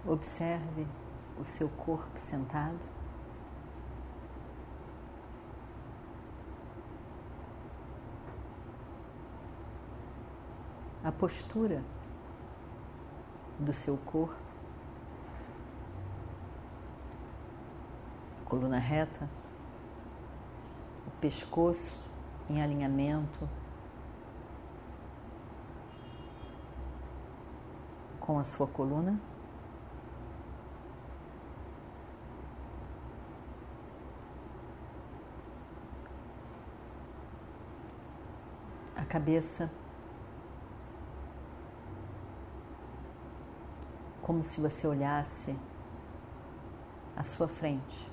[0.09, 0.87] Observe
[1.40, 2.80] o seu corpo sentado.
[11.04, 11.84] A postura
[13.58, 14.36] do seu corpo,
[18.46, 19.28] coluna reta,
[21.08, 21.98] o pescoço
[22.50, 23.48] em alinhamento
[28.20, 29.20] com a sua coluna.
[39.12, 39.70] Cabeça,
[44.22, 45.58] como se você olhasse
[47.16, 48.10] à sua frente,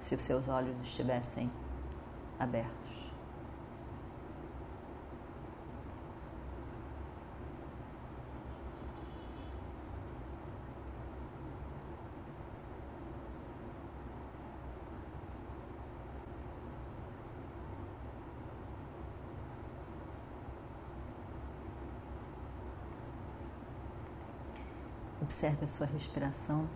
[0.00, 1.50] se os seus olhos estivessem
[2.38, 2.95] abertos.
[25.26, 26.68] Observe a sua respiração.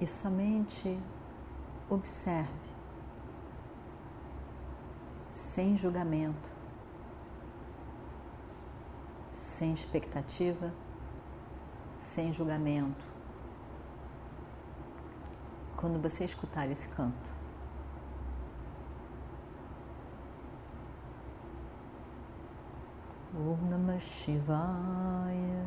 [0.00, 0.98] E somente
[1.88, 2.50] observe,
[5.30, 6.50] sem julgamento,
[9.32, 10.72] sem expectativa,
[11.96, 13.04] sem julgamento.
[15.76, 17.36] Quando você escutar esse canto,
[23.36, 25.66] Om Namah Shivaya.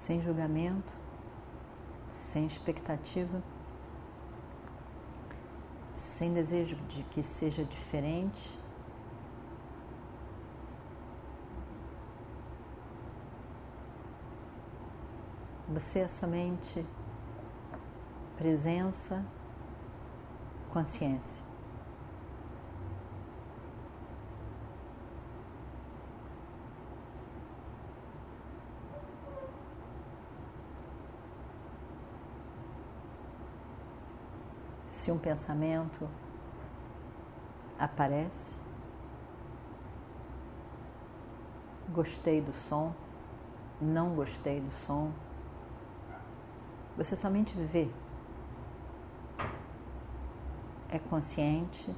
[0.00, 0.90] Sem julgamento,
[2.10, 3.42] sem expectativa,
[5.92, 8.58] sem desejo de que seja diferente.
[15.68, 16.86] Você é somente
[18.38, 19.22] presença,
[20.72, 21.49] consciência.
[35.00, 36.06] Se um pensamento
[37.78, 38.54] aparece,
[41.88, 42.92] gostei do som,
[43.80, 45.10] não gostei do som,
[46.98, 47.88] você somente vê.
[50.90, 51.96] É consciente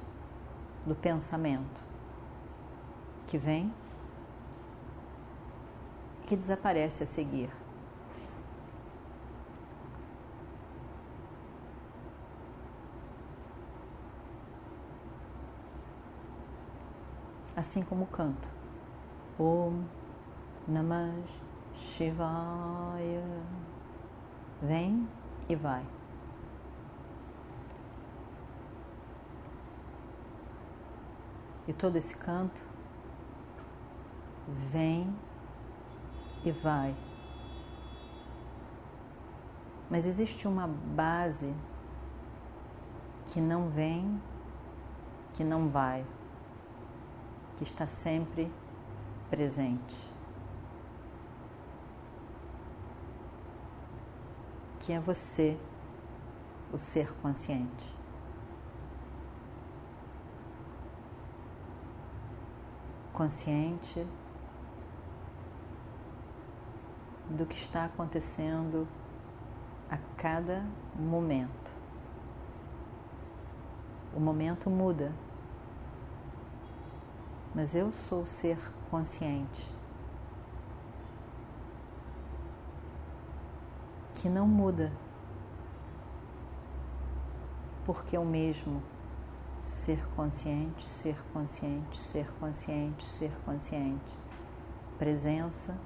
[0.85, 1.81] do pensamento
[3.27, 3.73] que vem
[6.25, 7.62] que desaparece a seguir.
[17.55, 18.47] Assim como o canto.
[19.39, 19.83] Om
[20.67, 21.13] Namah
[21.75, 23.23] Shivaya.
[24.61, 25.07] Vem
[25.49, 25.85] e vai.
[31.67, 32.61] E todo esse canto
[34.71, 35.13] vem
[36.43, 36.95] e vai.
[39.89, 41.55] Mas existe uma base
[43.27, 44.21] que não vem,
[45.33, 46.05] que não vai,
[47.57, 48.51] que está sempre
[49.29, 50.11] presente.
[54.79, 55.57] Que é você,
[56.71, 57.93] o ser consciente.
[63.13, 64.05] Consciente
[67.29, 68.87] do que está acontecendo
[69.89, 70.65] a cada
[70.95, 71.71] momento.
[74.15, 75.11] O momento muda,
[77.53, 78.57] mas eu sou ser
[78.89, 79.71] consciente
[84.15, 84.91] que não muda,
[87.85, 88.81] porque eu mesmo
[89.59, 94.17] ser consciente, ser consciente, ser consciente, ser consciente,
[94.97, 95.77] presença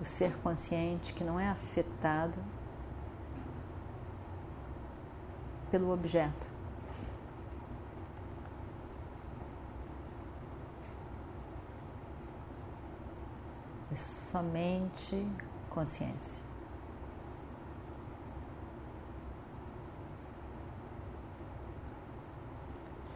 [0.00, 2.34] o ser consciente que não é afetado
[5.72, 6.46] pelo objeto.
[13.90, 15.26] É somente
[15.70, 16.42] consciência.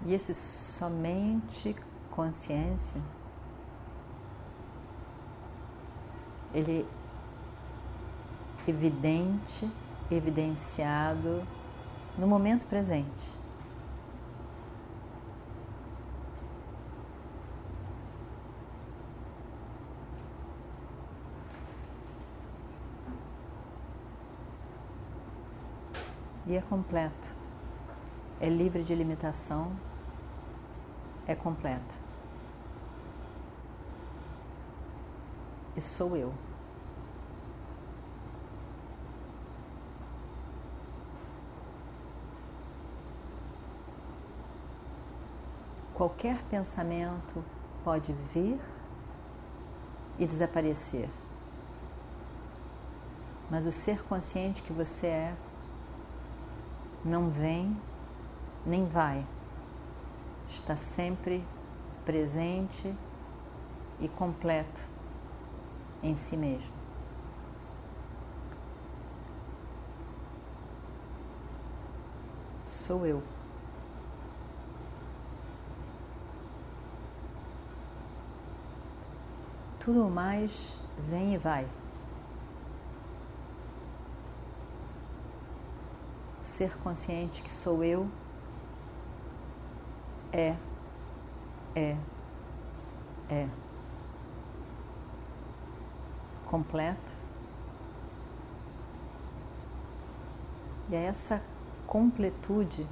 [0.07, 1.77] E esse somente
[2.11, 3.03] consciência
[6.55, 6.89] ele
[8.67, 9.71] é evidente,
[10.11, 11.47] evidenciado
[12.19, 13.37] no momento presente.
[26.47, 27.29] E é completo,
[28.41, 29.73] é livre de limitação,
[31.27, 31.95] é completo.
[35.77, 36.33] E sou eu.
[45.97, 47.43] Qualquer pensamento
[47.83, 48.61] pode vir
[50.19, 51.09] e desaparecer.
[53.51, 55.37] Mas o ser consciente que você é
[57.03, 57.75] não vem
[58.67, 59.25] nem vai.
[60.51, 61.43] Está sempre
[62.05, 62.95] presente
[63.99, 64.83] e completo
[66.03, 66.77] em si mesmo.
[72.67, 73.36] Sou eu.
[79.87, 80.51] Tudo mais
[81.09, 81.65] vem e vai.
[86.43, 88.09] Ser consciente que sou eu
[90.33, 90.57] é,
[91.77, 91.97] é,
[93.31, 93.49] é
[96.47, 97.15] completo.
[100.89, 101.41] E é essa
[101.87, 102.85] completude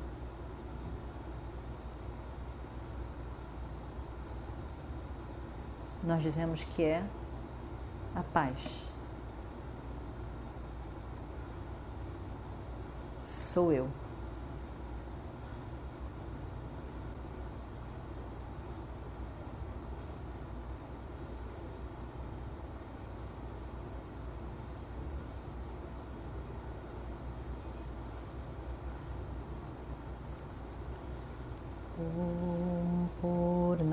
[6.07, 7.03] nós dizemos que é
[8.15, 8.57] a paz.
[13.25, 13.89] Sou eu.